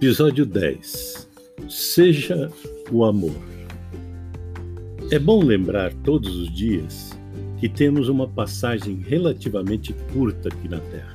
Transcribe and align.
Episódio 0.00 0.46
10 0.46 1.28
Seja 1.68 2.52
o 2.88 3.04
amor. 3.04 3.34
É 5.10 5.18
bom 5.18 5.42
lembrar 5.42 5.92
todos 6.04 6.36
os 6.36 6.54
dias 6.54 7.18
que 7.58 7.68
temos 7.68 8.08
uma 8.08 8.28
passagem 8.28 9.02
relativamente 9.04 9.92
curta 10.12 10.50
aqui 10.50 10.68
na 10.68 10.78
Terra. 10.78 11.14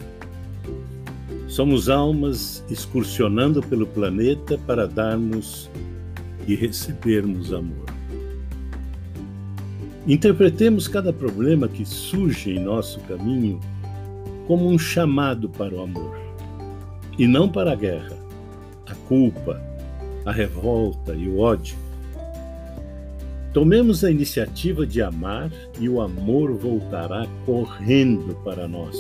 Somos 1.47 1.87
almas 1.87 2.61
excursionando 2.69 3.63
pelo 3.63 3.87
planeta 3.87 4.57
para 4.67 4.85
darmos 4.85 5.71
e 6.45 6.53
recebermos 6.53 7.53
amor. 7.53 7.85
Interpretemos 10.05 10.89
cada 10.89 11.13
problema 11.13 11.69
que 11.69 11.85
surge 11.85 12.51
em 12.51 12.59
nosso 12.59 12.99
caminho 12.99 13.61
como 14.45 14.67
um 14.67 14.77
chamado 14.77 15.47
para 15.47 15.73
o 15.73 15.81
amor, 15.81 16.19
e 17.17 17.25
não 17.25 17.47
para 17.47 17.71
a 17.71 17.75
guerra, 17.75 18.22
a 18.93 19.07
culpa, 19.07 19.59
a 20.25 20.31
revolta 20.31 21.13
e 21.13 21.27
o 21.27 21.39
ódio. 21.39 21.75
Tomemos 23.51 24.03
a 24.03 24.09
iniciativa 24.09 24.85
de 24.85 25.01
amar 25.01 25.51
e 25.79 25.87
o 25.89 26.01
amor 26.01 26.53
voltará 26.53 27.27
correndo 27.45 28.35
para 28.43 28.67
nós. 28.67 28.97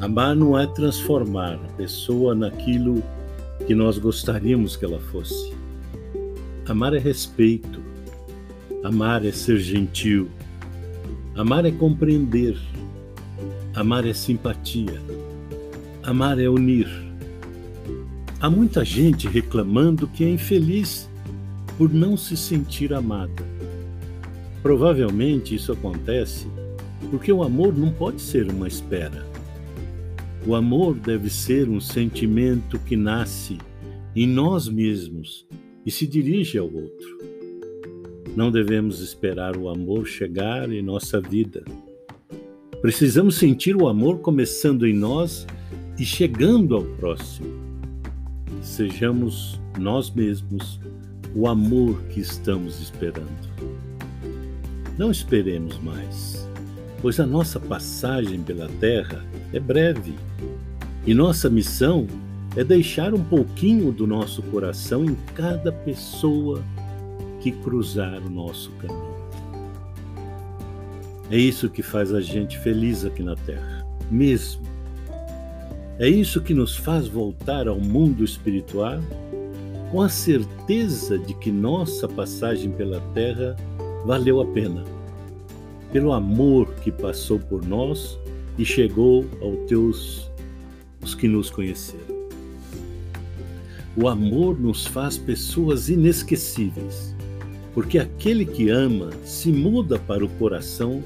Amar 0.00 0.36
não 0.36 0.58
é 0.58 0.66
transformar 0.66 1.54
a 1.54 1.72
pessoa 1.72 2.34
naquilo 2.34 3.02
que 3.66 3.74
nós 3.74 3.98
gostaríamos 3.98 4.76
que 4.76 4.84
ela 4.84 5.00
fosse. 5.00 5.54
Amar 6.66 6.94
é 6.94 6.98
respeito. 6.98 7.80
Amar 8.84 9.24
é 9.24 9.32
ser 9.32 9.58
gentil. 9.58 10.28
Amar 11.34 11.64
é 11.64 11.70
compreender. 11.70 12.58
Amar 13.74 14.06
é 14.06 14.12
simpatia. 14.12 15.00
Amar 16.02 16.38
é 16.38 16.48
unir. 16.48 17.07
Há 18.40 18.48
muita 18.48 18.84
gente 18.84 19.26
reclamando 19.26 20.06
que 20.06 20.22
é 20.22 20.30
infeliz 20.30 21.10
por 21.76 21.92
não 21.92 22.16
se 22.16 22.36
sentir 22.36 22.94
amada. 22.94 23.44
Provavelmente 24.62 25.56
isso 25.56 25.72
acontece 25.72 26.46
porque 27.10 27.32
o 27.32 27.42
amor 27.42 27.76
não 27.76 27.90
pode 27.90 28.20
ser 28.20 28.48
uma 28.48 28.68
espera. 28.68 29.26
O 30.46 30.54
amor 30.54 30.94
deve 30.94 31.28
ser 31.28 31.68
um 31.68 31.80
sentimento 31.80 32.78
que 32.78 32.96
nasce 32.96 33.58
em 34.14 34.26
nós 34.26 34.68
mesmos 34.68 35.44
e 35.84 35.90
se 35.90 36.06
dirige 36.06 36.58
ao 36.58 36.72
outro. 36.72 37.18
Não 38.36 38.52
devemos 38.52 39.00
esperar 39.00 39.56
o 39.56 39.68
amor 39.68 40.06
chegar 40.06 40.70
em 40.70 40.80
nossa 40.80 41.20
vida. 41.20 41.64
Precisamos 42.80 43.34
sentir 43.34 43.74
o 43.74 43.88
amor 43.88 44.20
começando 44.20 44.86
em 44.86 44.94
nós 44.94 45.44
e 45.98 46.04
chegando 46.04 46.76
ao 46.76 46.84
próximo. 46.84 47.57
Sejamos 48.68 49.58
nós 49.76 50.08
mesmos 50.10 50.78
o 51.34 51.48
amor 51.48 52.00
que 52.10 52.20
estamos 52.20 52.80
esperando. 52.80 53.48
Não 54.96 55.10
esperemos 55.10 55.78
mais, 55.78 56.48
pois 57.00 57.18
a 57.18 57.26
nossa 57.26 57.58
passagem 57.58 58.40
pela 58.42 58.68
Terra 58.78 59.24
é 59.52 59.58
breve 59.58 60.14
e 61.04 61.12
nossa 61.12 61.48
missão 61.50 62.06
é 62.54 62.62
deixar 62.62 63.14
um 63.14 63.24
pouquinho 63.24 63.90
do 63.90 64.06
nosso 64.06 64.42
coração 64.42 65.04
em 65.04 65.16
cada 65.34 65.72
pessoa 65.72 66.62
que 67.40 67.50
cruzar 67.50 68.22
o 68.22 68.30
nosso 68.30 68.70
caminho. 68.72 69.16
É 71.30 71.38
isso 71.38 71.70
que 71.70 71.82
faz 71.82 72.12
a 72.12 72.20
gente 72.20 72.58
feliz 72.58 73.04
aqui 73.04 73.22
na 73.22 73.34
Terra, 73.34 73.84
mesmo. 74.10 74.67
É 75.98 76.08
isso 76.08 76.40
que 76.40 76.54
nos 76.54 76.76
faz 76.76 77.08
voltar 77.08 77.66
ao 77.66 77.80
mundo 77.80 78.24
espiritual 78.24 79.00
com 79.90 80.00
a 80.00 80.08
certeza 80.08 81.18
de 81.18 81.34
que 81.34 81.50
nossa 81.50 82.06
passagem 82.06 82.70
pela 82.70 83.00
Terra 83.14 83.56
valeu 84.04 84.40
a 84.40 84.46
pena, 84.46 84.84
pelo 85.92 86.12
amor 86.12 86.72
que 86.76 86.92
passou 86.92 87.40
por 87.40 87.66
nós 87.66 88.16
e 88.56 88.64
chegou 88.64 89.24
aos 89.40 89.66
teus 89.66 90.30
os 91.02 91.14
que 91.14 91.26
nos 91.26 91.50
conheceram. 91.50 92.16
O 93.96 94.06
amor 94.06 94.60
nos 94.60 94.86
faz 94.86 95.18
pessoas 95.18 95.88
inesquecíveis 95.88 97.16
porque 97.74 97.98
aquele 97.98 98.44
que 98.44 98.70
ama 98.70 99.10
se 99.24 99.50
muda 99.50 99.98
para 99.98 100.24
o 100.24 100.28
coração 100.30 101.02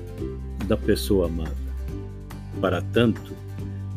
da 0.67 0.77
pessoa 0.77 1.27
amada. 1.27 1.57
Para 2.61 2.81
tanto, 2.81 3.33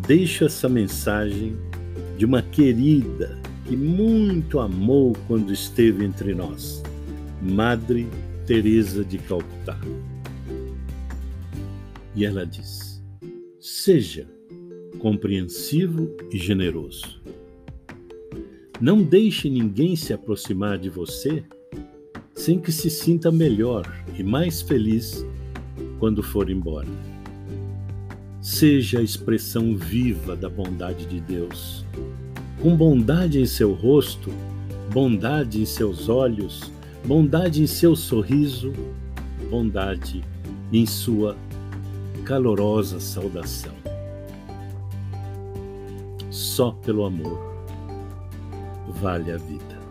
deixo 0.08 0.46
essa 0.46 0.70
mensagem 0.70 1.58
de 2.18 2.26
uma 2.26 2.42
querida 2.42 3.40
que 3.66 3.76
muito 3.76 4.60
amou 4.60 5.16
quando 5.28 5.52
esteve 5.52 6.06
entre 6.06 6.34
nós, 6.36 6.84
Madre 7.42 8.08
Teresa 8.46 9.04
de 9.04 9.18
Calcutá. 9.18 9.80
E 12.16 12.24
ela 12.26 12.46
diz: 12.46 13.04
Seja 13.60 14.30
compreensivo 15.00 16.16
e 16.32 16.38
generoso. 16.38 17.22
Não 18.80 19.02
deixe 19.02 19.50
ninguém 19.50 19.96
se 19.96 20.14
aproximar 20.14 20.78
de 20.78 20.90
você 20.90 21.44
sem 22.34 22.60
que 22.60 22.72
se 22.72 22.90
sinta 22.90 23.32
melhor 23.32 23.86
e 24.18 24.24
mais 24.24 24.62
feliz 24.62 25.26
quando 26.00 26.22
for 26.22 26.50
embora. 26.50 27.15
Seja 28.46 29.00
a 29.00 29.02
expressão 29.02 29.76
viva 29.76 30.36
da 30.36 30.48
bondade 30.48 31.08
de 31.08 31.20
Deus, 31.20 31.84
com 32.62 32.78
bondade 32.78 33.42
em 33.42 33.46
seu 33.48 33.74
rosto, 33.74 34.32
bondade 34.94 35.60
em 35.60 35.66
seus 35.66 36.10
olhos, 36.10 36.72
bondade 37.04 37.64
em 37.64 37.66
seu 37.66 37.96
sorriso, 37.96 38.72
bondade 39.50 40.24
em 40.72 40.86
sua 40.86 41.36
calorosa 42.24 43.00
saudação. 43.00 43.74
Só 46.30 46.70
pelo 46.70 47.04
amor 47.04 47.66
vale 49.02 49.32
a 49.32 49.38
vida. 49.38 49.85